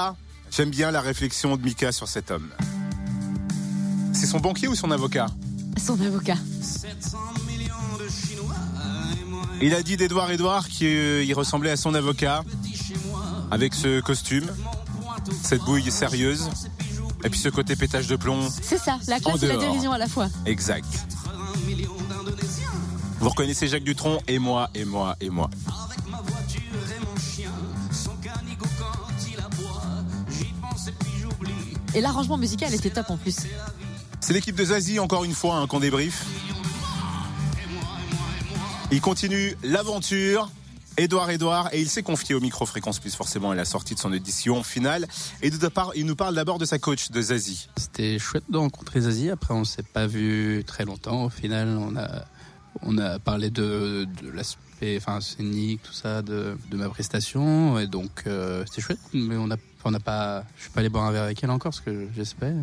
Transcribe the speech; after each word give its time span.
Ah, 0.00 0.14
j'aime 0.52 0.70
bien 0.70 0.92
la 0.92 1.00
réflexion 1.00 1.56
de 1.56 1.62
Mika 1.62 1.90
sur 1.90 2.06
cet 2.06 2.30
homme. 2.30 2.50
C'est 4.12 4.26
son 4.26 4.38
banquier 4.38 4.68
ou 4.68 4.76
son 4.76 4.92
avocat? 4.92 5.26
Son 5.76 6.00
avocat. 6.00 6.36
Il 9.60 9.74
a 9.74 9.82
dit 9.82 9.96
d'Edouard 9.96 10.30
Edouard 10.30 10.68
qu'il 10.68 11.34
ressemblait 11.34 11.72
à 11.72 11.76
son 11.76 11.94
avocat, 11.94 12.44
avec 13.50 13.74
ce 13.74 14.00
costume, 14.00 14.46
cette 15.42 15.62
bouille 15.62 15.90
sérieuse, 15.90 16.48
et 17.24 17.28
puis 17.28 17.40
ce 17.40 17.48
côté 17.48 17.74
pétage 17.74 18.06
de 18.06 18.14
plomb. 18.14 18.48
C'est 18.62 18.78
ça, 18.78 19.00
la 19.08 19.18
classe 19.18 19.42
et 19.42 19.48
la 19.48 19.56
dérision 19.56 19.90
à 19.90 19.98
la 19.98 20.06
fois. 20.06 20.28
Exact. 20.46 20.86
Vous 23.18 23.28
reconnaissez 23.30 23.66
Jacques 23.66 23.82
Dutronc 23.82 24.20
et 24.28 24.38
moi, 24.38 24.70
et 24.76 24.84
moi, 24.84 25.16
et 25.20 25.28
moi. 25.28 25.50
Et 31.94 32.00
l'arrangement 32.00 32.36
musical 32.36 32.74
était 32.74 32.90
top 32.90 33.10
en 33.10 33.16
plus. 33.16 33.36
C'est 34.20 34.32
l'équipe 34.32 34.56
de 34.56 34.64
Zazie, 34.64 34.98
encore 34.98 35.24
une 35.24 35.34
fois, 35.34 35.56
hein, 35.56 35.66
qu'on 35.66 35.80
débrief. 35.80 36.24
Il 38.90 39.00
continue 39.00 39.56
l'aventure. 39.62 40.50
Édouard 41.00 41.30
Édouard, 41.30 41.68
et 41.72 41.80
il 41.80 41.88
s'est 41.88 42.02
confié 42.02 42.34
au 42.34 42.40
micro 42.40 42.66
Fréquence 42.66 42.98
Plus 42.98 43.14
forcément 43.14 43.52
à 43.52 43.54
la 43.54 43.64
sortie 43.64 43.94
de 43.94 44.00
son 44.00 44.12
édition 44.12 44.64
finale. 44.64 45.06
Et 45.42 45.50
de 45.50 45.68
part, 45.68 45.92
il 45.94 46.06
nous 46.06 46.16
parle 46.16 46.34
d'abord 46.34 46.58
de 46.58 46.64
sa 46.64 46.80
coach, 46.80 47.12
de 47.12 47.22
Zazie. 47.22 47.68
C'était 47.76 48.18
chouette 48.18 48.42
de 48.50 48.58
rencontrer 48.58 49.02
Zazie. 49.02 49.30
Après, 49.30 49.54
on 49.54 49.62
s'est 49.62 49.84
pas 49.84 50.08
vu 50.08 50.64
très 50.66 50.84
longtemps. 50.84 51.26
Au 51.26 51.28
final, 51.28 51.68
on 51.68 51.94
a, 51.96 52.24
on 52.82 52.98
a 52.98 53.20
parlé 53.20 53.50
de, 53.50 54.08
de 54.20 54.28
l'aspect 54.28 54.96
enfin, 54.96 55.20
scénique, 55.20 55.82
tout 55.84 55.92
ça, 55.92 56.22
de, 56.22 56.58
de 56.68 56.76
ma 56.76 56.88
prestation. 56.88 57.78
Et 57.78 57.86
donc, 57.86 58.24
euh, 58.26 58.64
c'était 58.66 58.82
chouette. 58.82 58.98
Mais 59.12 59.36
on 59.36 59.52
a, 59.78 59.88
on 59.88 59.90
n'a 59.92 60.00
pas, 60.00 60.44
je 60.56 60.62
suis 60.62 60.70
pas 60.70 60.80
allé 60.80 60.88
boire 60.88 61.04
un 61.04 61.12
verre 61.12 61.24
avec 61.24 61.42
elle 61.42 61.50
encore 61.50 61.70
parce 61.70 61.80
que 61.80 62.08
j'espère. 62.14 62.54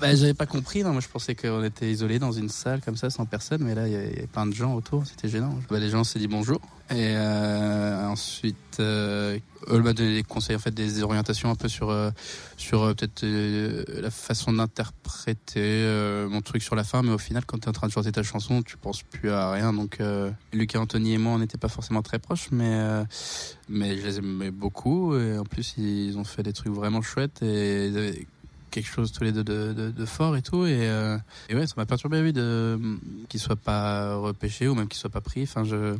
Bah, 0.00 0.14
j'avais 0.14 0.34
pas 0.34 0.44
compris. 0.46 0.82
Non, 0.82 0.92
moi, 0.92 1.00
je 1.00 1.08
pensais 1.08 1.34
qu'on 1.34 1.64
était 1.64 1.90
isolés 1.90 2.18
dans 2.18 2.32
une 2.32 2.50
salle 2.50 2.82
comme 2.82 2.96
ça, 2.96 3.08
sans 3.08 3.24
personne. 3.24 3.62
Mais 3.64 3.74
là, 3.74 3.86
il 3.88 3.92
y, 3.92 3.96
avait- 3.96 4.26
plein 4.30 4.46
de 4.46 4.52
gens 4.52 4.74
autour. 4.74 5.06
C'était 5.06 5.28
gênant. 5.28 5.58
Bah, 5.70 5.78
les 5.78 5.88
gens 5.88 6.04
s'est 6.04 6.18
dit 6.18 6.28
bonjour. 6.28 6.60
Et 6.90 7.14
euh, 7.16 8.06
ensuite, 8.06 8.76
euh, 8.78 9.38
elle 9.72 9.82
m'a 9.82 9.92
donné 9.92 10.14
des 10.14 10.22
conseils, 10.22 10.54
en 10.54 10.58
fait, 10.60 10.70
des 10.72 11.02
orientations 11.02 11.50
un 11.50 11.56
peu 11.56 11.66
sur, 11.66 11.90
euh, 11.90 12.10
sur 12.56 12.82
euh, 12.84 12.94
peut-être 12.94 13.24
euh, 13.24 13.84
la 14.00 14.10
façon 14.10 14.52
d'interpréter 14.52 15.60
euh, 15.60 16.28
mon 16.28 16.42
truc 16.42 16.62
sur 16.62 16.76
la 16.76 16.84
fin. 16.84 17.02
Mais 17.02 17.10
au 17.12 17.18
final, 17.18 17.44
quand 17.46 17.58
tu 17.58 17.64
es 17.64 17.68
en 17.70 17.72
train 17.72 17.86
de 17.88 17.92
chanter 17.92 18.12
ta 18.12 18.22
chanson, 18.22 18.62
tu 18.62 18.76
penses 18.76 19.02
plus 19.02 19.30
à 19.30 19.50
rien. 19.50 19.72
Donc, 19.72 19.98
Lucas, 20.52 20.78
Anthony 20.78 21.14
et 21.14 21.18
moi, 21.18 21.32
on 21.32 21.38
n'était 21.38 21.58
pas 21.58 21.68
forcément 21.68 22.02
très 22.02 22.18
proches, 22.18 22.48
mais, 22.52 23.02
mais 23.68 23.96
je 23.96 24.06
les 24.06 24.18
aimais 24.18 24.50
beaucoup. 24.50 25.16
Et 25.16 25.38
en 25.38 25.44
plus, 25.44 25.74
ils 25.78 26.16
ont 26.18 26.24
fait 26.24 26.42
des 26.42 26.52
trucs 26.52 26.72
vraiment 26.72 27.00
chouettes 27.02 27.42
et 27.42 28.26
quelque 28.76 28.92
chose 28.92 29.10
tous 29.10 29.24
les 29.24 29.32
deux 29.32 29.42
de, 29.42 30.04
fort 30.04 30.36
et 30.36 30.42
tout. 30.42 30.66
Et, 30.66 30.88
euh, 30.88 31.16
ouais, 31.50 31.66
ça 31.66 31.74
m'a 31.76 31.86
perturbé, 31.86 32.20
oui, 32.20 32.32
de, 32.32 32.78
qu'ils 33.28 33.40
soient 33.40 33.56
pas 33.56 34.16
repêchés 34.16 34.68
ou 34.68 34.74
même 34.74 34.88
qu'ils 34.88 35.00
soient 35.00 35.10
pas 35.10 35.22
pris. 35.22 35.44
Enfin, 35.44 35.64
je, 35.64 35.96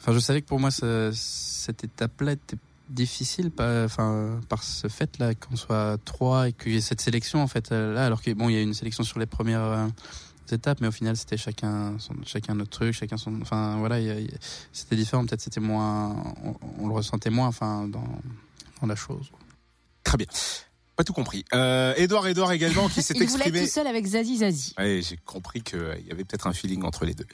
enfin, 0.00 0.12
je 0.12 0.18
savais 0.20 0.40
que 0.40 0.46
pour 0.46 0.60
moi, 0.60 0.70
cette 0.70 1.84
étape-là 1.84 2.32
était 2.32 2.56
difficile 2.88 3.50
pas, 3.50 3.84
enfin, 3.84 4.40
par 4.48 4.62
ce 4.62 4.88
fait-là 4.88 5.34
qu'on 5.34 5.56
soit 5.56 5.98
trois 6.04 6.48
et 6.48 6.52
qu'il 6.52 6.72
y 6.72 6.76
ait 6.76 6.80
cette 6.80 7.00
sélection, 7.00 7.42
en 7.42 7.46
fait, 7.48 7.72
euh, 7.72 7.94
là, 7.94 8.06
alors 8.06 8.22
que 8.22 8.30
bon, 8.32 8.48
il 8.48 8.54
y 8.54 8.58
a 8.58 8.62
une 8.62 8.74
sélection 8.74 9.02
sur 9.02 9.18
les 9.18 9.26
premières 9.26 9.62
euh, 9.62 9.86
étapes, 10.52 10.80
mais 10.80 10.86
au 10.86 10.92
final, 10.92 11.16
c'était 11.16 11.38
chacun, 11.38 11.96
chacun 12.24 12.54
notre 12.54 12.70
truc, 12.70 12.92
chacun 12.92 13.16
son, 13.16 13.40
enfin, 13.42 13.78
voilà, 13.78 13.96
c'était 14.72 14.96
différent. 14.96 15.24
Peut-être 15.24 15.40
c'était 15.40 15.60
moins, 15.60 16.10
on, 16.44 16.54
on 16.78 16.86
le 16.86 16.94
ressentait 16.94 17.30
moins, 17.30 17.48
enfin, 17.48 17.88
dans, 17.88 18.06
dans 18.80 18.86
la 18.86 18.96
chose. 18.96 19.32
Très 20.04 20.18
bien. 20.18 20.26
Pas 20.96 21.04
tout 21.04 21.12
compris. 21.12 21.44
Euh, 21.54 21.92
Édouard 21.96 22.26
Édouard 22.28 22.52
également 22.52 22.88
qui 22.88 23.02
s'est 23.02 23.14
Il 23.16 23.26
voulait 23.26 23.34
être 23.34 23.34
exprimé. 23.48 23.66
tout 23.66 23.72
seul 23.72 23.86
avec 23.86 24.06
Zazie 24.06 24.38
Zazie. 24.38 24.74
Ouais, 24.78 25.00
j'ai 25.02 25.16
compris 25.24 25.62
qu'il 25.62 25.80
y 26.06 26.12
avait 26.12 26.24
peut-être 26.24 26.46
un 26.46 26.52
feeling 26.52 26.84
entre 26.84 27.04
les 27.04 27.14
deux. 27.14 27.26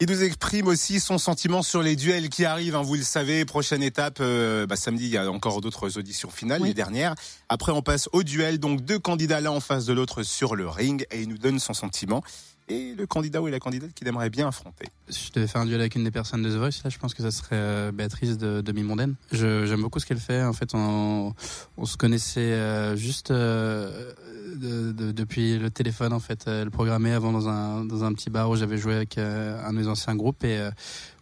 Il 0.00 0.08
nous 0.08 0.22
exprime 0.22 0.68
aussi 0.68 1.00
son 1.00 1.18
sentiment 1.18 1.62
sur 1.62 1.82
les 1.82 1.96
duels 1.96 2.28
qui 2.28 2.44
arrivent. 2.44 2.76
hein, 2.76 2.82
vous 2.82 2.94
le 2.94 3.02
savez, 3.02 3.44
prochaine 3.44 3.82
étape, 3.82 4.18
euh, 4.20 4.64
bah, 4.64 4.76
samedi, 4.76 5.06
il 5.06 5.10
y 5.10 5.16
a 5.16 5.28
encore 5.28 5.60
d'autres 5.60 5.98
auditions 5.98 6.30
finales, 6.30 6.60
Oui. 6.62 6.68
les 6.68 6.74
dernières. 6.74 7.16
Après, 7.48 7.72
on 7.72 7.82
passe 7.82 8.08
au 8.12 8.22
duel. 8.22 8.60
Donc, 8.60 8.82
deux 8.82 9.00
candidats 9.00 9.40
l'un 9.40 9.50
en 9.50 9.58
face 9.60 9.86
de 9.86 9.92
l'autre 9.92 10.22
sur 10.22 10.54
le 10.54 10.68
ring. 10.68 11.04
Et 11.10 11.22
il 11.22 11.28
nous 11.28 11.38
donne 11.38 11.58
son 11.58 11.74
sentiment. 11.74 12.22
Et 12.70 12.94
le 12.94 13.06
candidat 13.06 13.40
ou 13.40 13.46
la 13.46 13.58
candidate 13.60 13.92
qu'il 13.94 14.06
aimerait 14.08 14.28
bien 14.28 14.48
affronter. 14.48 14.84
Si 15.08 15.28
je 15.28 15.32
devais 15.32 15.46
faire 15.46 15.62
un 15.62 15.66
duel 15.66 15.80
avec 15.80 15.94
une 15.94 16.04
des 16.04 16.10
personnes 16.10 16.42
de 16.42 16.50
The 16.50 16.56
Voice, 16.58 16.82
là, 16.84 16.90
je 16.90 16.98
pense 16.98 17.14
que 17.14 17.22
ça 17.22 17.30
serait 17.30 17.48
euh, 17.56 17.92
Béatrice 17.92 18.36
de 18.36 18.60
Demi 18.60 18.82
Mondaine. 18.82 19.14
Je- 19.32 19.64
J'aime 19.64 19.80
beaucoup 19.80 19.98
ce 20.00 20.06
qu'elle 20.06 20.18
fait. 20.20 20.42
En 20.42 20.52
fait, 20.52 20.74
on, 20.74 21.32
on 21.78 21.84
se 21.86 21.96
connaissait 21.96 22.40
euh, 22.40 22.94
juste 22.94 23.30
euh, 23.30 24.12
de- 24.56 24.92
de- 24.92 25.12
depuis 25.12 25.58
le 25.58 25.70
téléphone. 25.70 26.12
En 26.12 26.20
fait, 26.20 26.46
elle 26.46 26.70
programmait 26.70 27.12
avant 27.12 27.32
dans 27.32 27.48
un 27.48 27.84
dans 27.86 28.04
un 28.04 28.12
petit 28.12 28.28
bar 28.28 28.50
où 28.50 28.56
j'avais 28.56 28.76
joué 28.76 28.94
avec 28.96 29.16
un 29.16 29.72
de 29.72 29.78
mes 29.78 29.86
anciens 29.88 30.14
groupes 30.14 30.44
et 30.44 30.68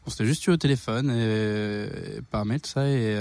on 0.06 0.11
s'était 0.11 0.27
juste 0.27 0.45
eu 0.47 0.51
au 0.51 0.56
téléphone 0.56 1.11
et, 1.11 1.89
par 2.31 2.45
mail 2.45 2.61
tout 2.61 2.71
ça 2.71 2.89
et 2.89 3.17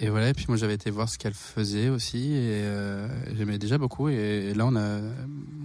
et 0.00 0.08
voilà, 0.10 0.28
et 0.28 0.34
puis 0.34 0.44
moi 0.48 0.56
j'avais 0.56 0.74
été 0.74 0.90
voir 0.90 1.08
ce 1.08 1.18
qu'elle 1.18 1.34
faisait 1.34 1.88
aussi 1.88 2.32
et 2.32 2.62
euh, 2.64 3.08
j'aimais 3.36 3.58
déjà 3.58 3.78
beaucoup 3.78 4.08
et, 4.08 4.54
là 4.54 4.66
on 4.66 4.76
a 4.76 5.00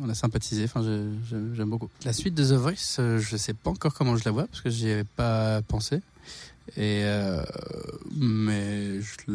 on 0.01 0.09
a 0.09 0.13
sympathisé, 0.15 0.63
enfin 0.65 0.81
j'ai- 0.83 1.09
j'ai- 1.29 1.55
j'aime 1.55 1.69
beaucoup. 1.69 1.89
La 2.03 2.13
suite 2.13 2.33
de 2.35 2.43
The 2.43 2.53
Voice, 2.57 2.97
euh, 2.99 3.19
je 3.19 3.37
sais 3.37 3.53
pas 3.53 3.69
encore 3.69 3.93
comment 3.93 4.17
je 4.17 4.25
la 4.25 4.31
vois 4.31 4.47
parce 4.47 4.61
que 4.61 4.69
j'y 4.69 4.89
avais 4.91 5.03
pas 5.05 5.61
pensé. 5.61 6.01
Et 6.77 7.01
euh, 7.03 7.43
mais 8.15 9.01
je, 9.01 9.31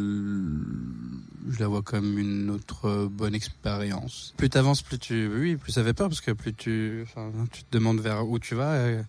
je 1.50 1.58
la 1.60 1.68
vois 1.68 1.82
comme 1.82 2.18
une 2.18 2.48
autre 2.50 3.06
bonne 3.06 3.34
expérience. 3.34 4.32
Plus 4.38 4.48
t'avances, 4.48 4.80
plus 4.82 4.98
tu 4.98 5.28
oui, 5.28 5.56
plus 5.56 5.72
ça 5.72 5.84
fait 5.84 5.92
peur 5.92 6.08
parce 6.08 6.22
que 6.22 6.30
plus 6.32 6.54
tu 6.54 7.02
enfin 7.02 7.30
tu 7.52 7.62
te 7.64 7.70
demandes 7.76 8.00
vers 8.00 8.26
où 8.26 8.38
tu 8.38 8.54
vas 8.54 8.72
euh, 8.72 9.02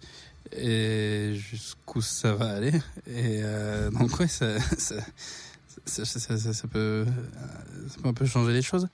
et 0.56 1.34
jusqu'où 1.36 2.02
ça 2.02 2.34
va 2.34 2.50
aller. 2.50 2.74
Et 3.08 3.40
euh, 3.44 3.90
donc 3.92 4.20
ouais, 4.20 4.28
ça, 4.28 4.48
ça, 5.86 6.06
ça, 6.06 6.20
ça- 6.20 6.38
ça- 6.38 6.54
ça 6.54 6.68
peut 6.68 6.80
euh, 6.80 7.06
ça 7.90 8.02
peut 8.02 8.10
un 8.10 8.14
peu 8.14 8.26
changer 8.26 8.54
les 8.54 8.62
choses. 8.62 8.88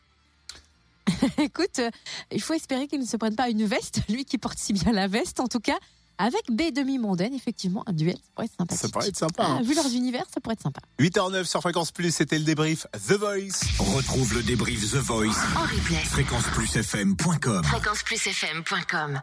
Écoute, 1.38 1.80
euh, 1.80 1.90
il 2.32 2.42
faut 2.42 2.54
espérer 2.54 2.88
qu'il 2.88 3.00
ne 3.00 3.06
se 3.06 3.18
prenne 3.18 3.36
pas 3.36 3.50
une 3.50 3.66
veste, 3.66 4.02
lui 4.10 4.26
qui 4.26 4.38
porte 4.38 4.58
si 4.58 4.74
bien 4.74 4.92
la 4.92 5.08
veste 5.08 5.40
en 5.40 5.48
tout 5.48 5.60
cas. 5.60 5.78
Avec 6.18 6.44
B 6.50 6.72
demi 6.74 6.98
mondaine, 6.98 7.34
effectivement, 7.34 7.84
un 7.88 7.92
duel, 7.92 8.16
ça 8.16 8.22
pourrait 8.34 8.46
être 8.46 8.56
sympathique. 8.58 8.82
Ça 8.82 8.88
pourrait 8.88 9.08
être 9.10 9.18
sympa. 9.18 9.44
Ah, 9.46 9.52
hein. 9.60 9.62
vu 9.64 9.76
leurs 9.76 9.94
univers, 9.94 10.24
ça 10.34 10.40
pourrait 10.40 10.54
être 10.54 10.62
sympa. 10.62 10.80
8h09 10.98 11.44
sur 11.44 11.60
Fréquence 11.60 11.92
Plus, 11.92 12.16
c'était 12.16 12.38
le 12.38 12.46
débrief 12.46 12.88
The 13.10 13.18
Voice. 13.20 13.60
Retrouve 13.80 14.34
le 14.34 14.42
débrief 14.42 14.80
The 14.92 14.96
Voice. 14.96 15.36
En 15.58 15.64
replay. 15.64 15.98
Fréquenceplusfm.com. 16.06 17.64
Fréquenceplusfm.com. 17.66 19.20